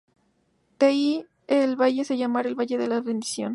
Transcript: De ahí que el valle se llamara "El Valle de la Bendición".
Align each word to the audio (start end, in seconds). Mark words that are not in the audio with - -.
De 0.79 0.87
ahí 0.87 1.25
que 1.45 1.63
el 1.63 1.75
valle 1.79 2.03
se 2.05 2.17
llamara 2.17 2.49
"El 2.49 2.55
Valle 2.55 2.75
de 2.79 2.87
la 2.87 3.01
Bendición". 3.01 3.49